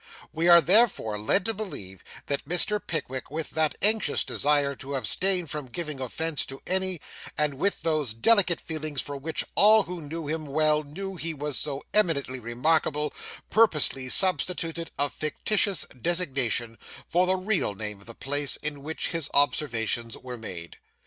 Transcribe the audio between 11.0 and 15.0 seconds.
he was so eminently remarkable, purposely substituted